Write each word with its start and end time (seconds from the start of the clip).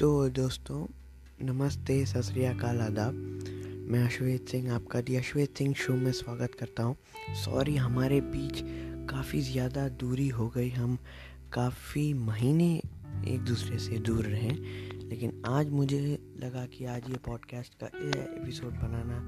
तो 0.00 0.28
दोस्तों, 0.28 0.86
नमस्ते, 1.46 2.06
सत 2.06 2.38
आदाब। 2.80 3.14
मैं 3.90 4.04
अश्वेत 4.04 4.48
सिंह, 4.48 4.72
आपका 4.72 5.00
दी 5.00 5.16
अश्वेत 5.16 5.58
सिंह 5.58 5.74
शो 5.74 5.94
में 5.94 6.12
स्वागत 6.12 6.54
करता 6.54 6.82
हूँ। 6.82 6.96
सॉरी, 7.34 7.76
हमारे 7.76 8.20
बीच 8.20 8.62
काफ़ी 9.10 9.40
ज़्यादा 9.40 9.88
दूरी 9.88 10.28
हो 10.28 10.48
गई। 10.48 10.70
हम 10.70 10.96
काफ़ी 11.52 12.14
महीने 12.14 12.82
एक 13.28 13.40
दूसरे 13.40 13.78
से 13.78 13.98
दूर 13.98 14.24
रहे, 14.24 14.50
लेकिन 15.08 15.42
आज 15.46 15.70
मुझे 15.70 16.18
लगा 16.36 16.66
कि 16.66 16.84
आज 16.84 17.10
ये 17.10 17.16
पॉडकास्ट 17.16 17.74
का 17.74 17.86
एपिसोड 17.86 18.72
बनाना 18.72 19.20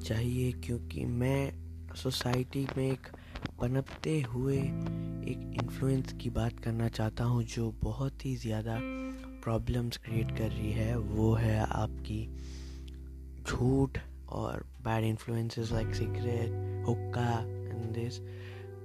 चाहिए, 0.00 0.52
क्योंकि 0.52 1.04
मैं 1.04 1.52
सोसाइटी 1.96 2.66
में 2.76 2.92
एक 2.92 3.06
पनपते 3.60 4.20
हुए 4.22 4.56
एक 4.56 5.56
इन्फ्लुएंस 5.62 6.12
की 6.20 6.30
बात 6.30 6.58
करना 6.64 6.88
चाहता 6.88 7.24
हूँ 7.24 7.42
जो 7.46 7.70
बहुत 7.82 8.24
ही 8.26 8.34
ज़्यादा 8.36 8.78
प्रॉब्लम्स 9.42 9.96
क्रिएट 9.96 10.30
कर 10.38 10.50
रही 10.50 10.72
है, 10.72 10.98
वो 10.98 11.32
है 11.34 11.58
आपकी 11.60 12.20
झूठ 13.46 13.98
और 14.28 14.64
बैड 14.84 15.04
इन्फ्लुएंसेस 15.04 15.72
लाइक 15.72 15.94
सिगरेट 15.94 16.86
हुक्का 16.86 17.30
एंड 17.40 17.92
दिस 17.94 18.20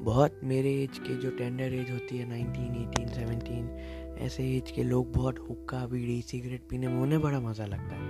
बहुत 0.00 0.40
मेरे 0.44 0.72
एज 0.82 0.98
के 0.98 1.16
जो 1.22 1.30
टेंडर 1.38 1.74
एज 1.74 1.90
होती 1.90 2.18
है 2.18 2.28
नाइनटीन 2.28 2.74
एटीन 2.82 3.08
सेवनटीन 3.14 4.16
ऐसे 4.18 4.44
एज 4.56 4.70
के 4.70 4.82
लोग 4.82 5.12
बहुत 5.12 5.38
हुक्का, 5.48 5.86
बीड़ी 5.86 6.20
सिगरेट 6.22 6.68
पीने 6.70 6.88
में 6.88 7.00
उन्हें 7.02 7.20
बड़ा 7.20 7.40
मज़ा 7.40 7.66
लगता 7.66 7.96
है। 7.96 8.07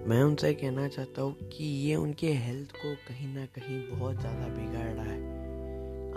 मैं 0.00 0.22
उनसे 0.22 0.52
कहना 0.54 0.86
चाहता 0.88 1.22
हूँ 1.22 1.48
कि 1.48 1.64
ये 1.64 1.94
उनके 1.96 2.32
हेल्थ 2.34 2.72
को 2.72 2.94
कहीं 3.08 3.34
ना 3.34 3.44
कहीं 3.46 3.80
बहुत 3.88 4.20
ज़्यादा 4.20 4.46
बिगाड़ 4.48 4.88
रहा 4.88 5.04
है। 5.04 5.18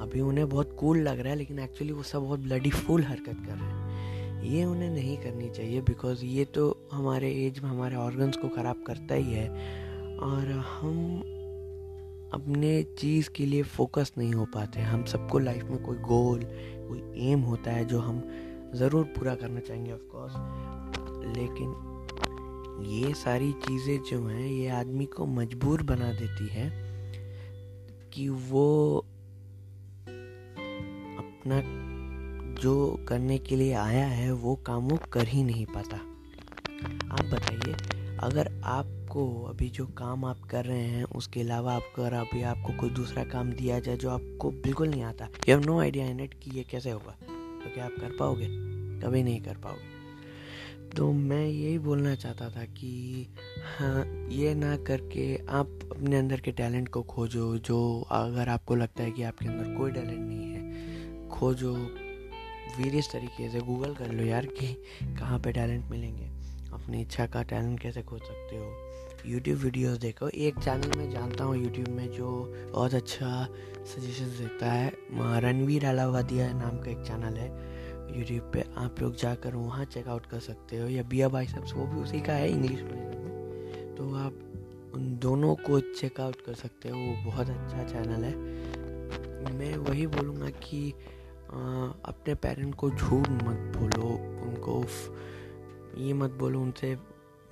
अभी 0.02 0.22
उन्हें 0.22 0.48
बहुत 0.50 0.75
कूल 0.80 1.00
लग 1.00 1.20
रहा 1.20 1.30
है, 1.30 1.38
लेकिन 1.38 1.59
एक्चुअली 1.59 1.94
वो 1.94 2.03
सब 2.03 2.22
बहुत 2.22 2.40
ब्लडी 2.40 2.70
फुल 2.70 3.03
हरकत 3.03 3.44
कर 3.45 3.53
रहे 3.53 3.70
हैं। 3.70 4.42
ये 4.44 4.64
उन्हें 4.66 4.90
नहीं 4.90 5.17
करनी 5.17 5.50
चाहिए 5.50 5.81
बिकॉज़ 5.81 6.25
ये 6.25 6.45
तो 6.45 6.66
हमारे 6.92 7.31
एज 7.45 7.59
में 7.59 7.70
हमारे 7.70 7.95
ऑर्गन्स 7.95 8.38
को 8.38 8.48
ख़राब 8.48 8.84
करता 8.88 9.16
ही 9.16 9.34
है। 9.34 9.48
और 10.20 10.52
हम 10.72 11.20
अपने 12.34 12.81
चीज़ 13.00 13.30
के 13.30 13.45
लिए 13.45 13.64
फोकस 13.64 14.14
नहीं 14.18 14.34
हो 14.34 14.45
पाते 14.45 14.81
हम 14.81 15.03
सबको 15.06 15.40
लाइफ 15.40 15.64
में 15.64 15.81
कोई 15.84 15.97
गोल 15.97 16.44
कोई 16.44 17.30
एम 17.31 17.42
होता 17.42 17.72
है 17.72 17.86
जो 17.86 18.00
हम 18.00 18.23
ज़रूर 18.75 19.03
पूरा 19.18 19.36
करना 19.36 19.59
चाहेंगे 19.59 19.92
ऑफ़ 19.92 20.08
कोर्स 20.12 20.34
लेकिन 21.38 21.73
ये 22.81 23.13
सारी 23.13 23.52
चीज़ें 23.52 24.03
जो 24.03 24.27
हैं, 24.27 24.47
ये 24.47 24.67
आदमी 24.67 25.05
को 25.05 25.25
मजबूर 25.25 25.83
बना 25.83 26.11
देती 26.13 26.47
है 26.47 26.69
कि 28.13 28.29
वो 28.29 28.97
अपना 31.19 31.61
जो 32.61 33.05
करने 33.07 33.38
के 33.38 33.55
लिए 33.55 33.73
आया 33.73 34.05
है, 34.05 34.31
वो 34.31 34.55
काम 34.55 34.89
वो 34.89 34.97
कर 35.13 35.27
ही 35.27 35.44
नहीं 35.44 35.66
पाता। 35.66 35.97
आप 37.11 37.25
बताइए, 37.25 37.73
अगर 38.19 38.61
आपको 38.63 39.44
अभी 39.44 39.69
जो 39.69 39.85
काम 39.85 40.25
आप 40.25 40.39
कर 40.39 40.66
रहे 40.66 40.83
हैं, 40.83 41.03
उसके 41.03 41.41
अलावा 41.41 41.73
आपको, 41.73 42.01
अगर 42.01 42.13
अभी 42.13 42.41
आपको 42.41 42.73
कोई 42.73 42.89
दूसरा 42.89 43.23
काम 43.23 43.51
दिया 43.51 43.79
जाए 43.79 43.97
जो 43.97 44.09
आपको 44.09 44.51
बिल्कुल 44.51 44.89
नहीं 44.89 45.03
आता 45.03 45.25
you 45.49 45.55
have 45.55 45.66
no 45.66 45.79
idea 45.79 46.05
in 46.05 46.19
it 46.19 46.33
कि 46.33 46.51
ये 46.51 46.63
कैसे 46.63 46.91
होगा 46.91 47.16
तो 47.63 47.73
क्या 47.73 47.85
आप 47.85 47.91
कर 47.99 48.16
पाओगे? 48.19 48.47
कभी 48.99 49.23
नहीं 49.23 49.41
कर 49.41 49.57
पाओगे। 49.57 50.03
तो 50.97 51.11
मैं 51.11 51.45
यही 51.45 51.77
बोलना 51.80 52.13
चाहता 52.16 52.49
था 52.49 52.63
कि 52.66 53.27
हाँ 53.77 54.03
ये 54.31 54.53
ना 54.55 54.75
करके 54.77 55.35
आप 55.50 55.80
अपने 55.91 56.17
अंदर 56.17 56.39
के 56.39 56.52
टैलेंट 56.52 56.89
को 56.89 57.02
खोजो, 57.03 57.58
जो 57.58 58.08
अगर 58.11 58.50
आपको 58.50 58.75
लगता 58.75 59.03
है 59.03 59.11
कि 59.11 59.23
आपके 59.23 59.47
अंदर 59.47 59.73
कोई 59.77 59.91
टैलेंट 59.91 60.19
नहीं 60.19 60.52
है, 60.52 61.30
खोजो। 61.30 61.73
वेरियस 62.77 63.09
तरीके 63.11 63.50
से 63.50 63.59
गूगल 63.61 63.94
कर 63.95 64.11
लो 64.11 64.23
यार 64.23 64.45
कि 64.59 64.68
कहाँ 65.18 65.40
पे 65.40 65.51
टैलेंट 65.51 65.90
मिलेंगे। 65.91 66.25
अपनी 66.73 67.01
इच्छा 67.01 67.25
का 67.25 67.44
टैलेंट 67.44 67.79
कैसे 67.79 68.01
खोज 68.01 68.22
सकते 68.22 68.57
हो। 68.57 68.72
यूट्यूब 69.25 69.59
वीडियोस 69.59 69.97
देखो। 69.97 70.28
एक 70.28 70.59
चैनल 70.59 70.97
मैं 70.97 71.09
जानता 71.12 71.44
हूँ 71.44 71.57
यूट्यूब 71.57 71.88
में 71.88 72.07
जो 72.12 72.29
बहुत 72.73 72.94
अच्छा 72.94 73.47
सजेशन 73.85 74.29
देता 74.39 74.72
है। 74.72 74.91
रणवीर 75.41 75.85
अलावादिया 75.85 76.51
नाम 76.53 76.79
का 76.79 76.91
एक 76.91 77.06
चैनल 77.07 77.38
है। 77.38 77.50
यूट्यूब 78.09 78.52
पे 78.53 78.64
आप 78.78 79.02
लोग 79.02 79.16
जाकर 79.16 79.56
वहाँ 79.56 79.86
चेकआउट 79.86 80.25
कर 80.25 80.40
सकते 80.41 80.80
हो 80.80 80.88
या 80.90 81.03
बिया 81.03 81.28
सब 81.46 81.66
वो 81.75 81.86
भी 81.86 82.02
उसी 82.02 82.19
का 82.22 82.34
है 82.34 82.50
इंग्लिश 82.52 82.81
में। 82.81 83.96
तो 83.97 84.14
आप 84.18 84.94
उन 84.96 85.18
दोनों 85.22 85.53
को 85.66 85.80
चेकआउट 85.80 86.42
कर 86.46 86.53
सकते 86.56 86.90
हो 86.90 86.97
वो 86.97 87.13
बहुत 87.25 87.50
अच्छा 87.50 87.84
चैनल 87.84 88.24
है। 88.24 88.36
मैं 89.53 89.75
वही 89.80 90.08
बोलूँगा 90.08 90.50
कि 90.59 90.94
आ, 91.53 91.58
अपने 92.06 92.34
पेरेंट 92.36 92.75
को 92.75 92.90
झूठ 92.90 93.30
मत 93.30 93.74
बोलो 93.78 94.08
उनको 94.46 94.84
ये 95.97 96.13
मत 96.13 96.31
बोलो 96.40 96.62
उनसे 96.62 96.96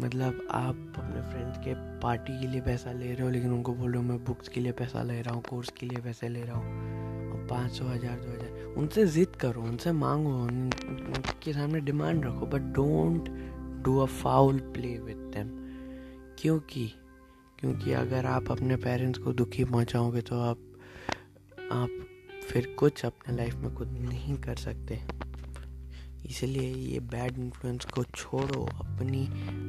मतलब 0.01 0.47
आप 0.51 0.75
अपने 0.97 1.21
फ्रेंड्स 1.21 1.57
के 1.57 1.73
पार्टी 1.99 2.39
के 2.39 2.47
लिए 2.47 2.61
पैसा 2.61 2.91
ले 2.91 3.13
रहे 3.13 3.23
हो 3.23 3.29
लेकिन 3.29 3.51
उनको 3.53 3.73
बोलो 3.73 4.01
मैं 4.01 4.23
बुक्स 4.25 4.47
के 4.47 4.61
लिए 4.61 4.71
पैसा 4.79 5.03
ले 5.03 5.21
रहा 5.21 5.33
हूँ 5.33 5.43
कोर्स 5.49 5.69
के 5.79 5.85
लिए 5.85 6.01
पैसे 6.03 6.29
ले 6.29 6.43
रहा 6.43 6.57
हूँ 6.57 7.47
पाँच 7.49 7.71
सौ 7.71 7.85
हज़ार 7.85 8.19
दो 8.19 8.31
हज़ार। 8.31 8.60
उनसे 8.77 9.05
ज़िद 9.05 9.35
करो, 9.35 9.61
उनसे 9.61 9.91
मांगो 9.91 10.29
उनके 10.39 11.53
सामने 11.53 11.79
डिमांड 11.79 12.25
रखो 12.25 12.45
but 12.45 12.73
don't 12.75 13.29
do 13.83 13.97
a 13.97 14.05
foul 14.05 14.59
play 14.73 14.97
with 14.99 15.17
them 15.35 15.49
क्योंकि 16.39 16.87
क्योंकि 17.59 17.91
अगर 17.93 18.25
आप 18.25 18.51
अपने 18.51 18.75
पेरेंट्स 18.75 19.19
को 19.19 19.33
दुखी 19.33 19.63
पहुंचाओगे 19.63 20.21
तो 20.21 20.39
आप 20.41 20.57
आप 21.71 21.89
फिर 22.49 22.75
कुछ 22.79 23.05
अपने 23.05 23.35
लाइफ 23.35 23.55
में 23.55 23.73
खुद 23.75 23.91
नहीं 23.99 24.35
कर 24.37 24.55
सकते। 24.55 24.99
इसलिए 26.25 26.73
ये 26.73 26.99
बैड 26.99 27.37
इन्फ्लुएंस 27.37 27.85
को 27.85 28.03
छोड़ो, 28.05 28.63
अपनी 28.63 29.25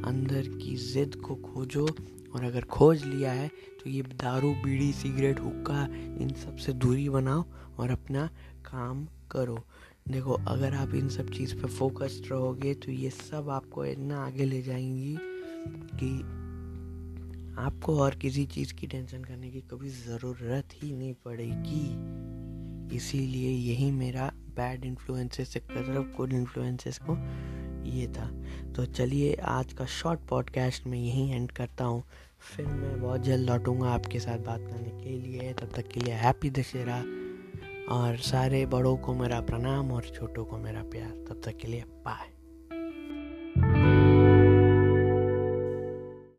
अंदर 0.06 0.48
की 0.58 0.74
ज़िद 0.76 1.14
को 1.16 1.34
खोजो 1.34 1.86
और 2.34 2.44
अगर 2.44 2.64
खोज 2.64 3.04
लिया 3.04 3.32
है 3.32 3.48
तो 3.82 3.90
ये 3.90 4.02
दारू, 4.02 4.52
बीड़ी, 4.54 4.92
सिगरेट, 4.92 5.40
हुक्का, 5.40 5.86
इन 6.20 6.34
सबसे 6.44 6.72
दूरी 6.72 7.08
बनाओ 7.08 7.44
और 7.78 7.90
अपना 7.90 8.26
काम 8.64 9.06
करो। 9.30 9.58
देखो, 10.08 10.32
अगर 10.32 10.74
आप 10.74 10.94
इन 10.94 11.08
सब 11.08 11.30
चीज़ 11.30 11.54
पे 11.54 11.68
फोकस्ड 11.68 12.30
रहोगे 12.30 12.74
तो 12.74 12.92
ये 12.92 13.10
सब 13.10 13.48
आपको 13.50 13.84
इतना 13.84 14.24
आगे 14.26 14.44
ले 14.44 14.62
जाएँगी 14.62 15.16
कि 15.94 16.20
आपको 17.58 17.98
और 18.00 18.14
किसी 18.14 18.46
चीज़ 18.46 18.74
की 18.74 18.86
टेंशन 18.86 19.24
करने 19.24 19.50
की 19.50 19.60
कभी 19.60 19.88
ज़रूरत 19.88 20.68
ही 20.74 20.92
नहीं 20.92 21.14
पड़ेगी। 21.24 22.96
इसीलिए 22.96 23.50
यही 23.50 23.90
मेरा 23.90 24.32
बैड 24.56 24.84
इन्फ्लुएंसेस 24.84 25.48
से 25.48 25.60
तरफ़ 25.60 26.16
गुड 26.16 26.32
इन्फ्लुएंसेस 26.32 26.98
को 27.02 27.14
ये 27.86 28.06
था। 28.06 28.30
तो 28.76 28.84
चलिए 28.84 29.34
आज 29.34 29.72
का 29.72 29.86
शॉर्ट 29.86 30.20
पॉडकास्ट 30.20 30.86
में 30.86 30.98
यहीं 30.98 31.32
एंड 31.32 31.52
करता 31.52 31.84
हूँ। 31.84 32.04
फिर 32.56 32.66
मैं 32.66 33.00
बहुत 33.00 33.20
जल्द 33.20 33.50
लौटूँगा 33.50 33.90
आपके 33.90 34.20
साथ 34.20 34.38
बात 34.38 34.60
करने 34.60 35.04
के 35.04 35.10
लिए। 35.10 35.52
तब 35.52 35.70
तक 35.76 35.88
के 35.88 36.00
लिए 36.00 36.14
हैप्पी 36.14 36.50
दशहरा 36.50 37.04
और 37.94 38.16
सारे 38.16 38.66
बड़ों 38.66 38.96
को 38.96 39.14
मेरा 39.14 39.40
प्रणाम 39.40 39.92
और 39.92 40.02
छोटों 40.02 40.44
को 40.44 40.58
मेरा 40.58 40.82
प्यार। 40.82 41.10
तब 41.10 41.40
तक 41.44 41.56
के 41.56 41.68
लिए 41.68 41.80
बाय 41.80 42.41